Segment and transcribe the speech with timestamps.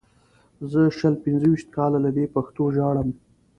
[0.71, 3.09] زه شل پنځه ویشت کاله له دې پښتو ژاړم.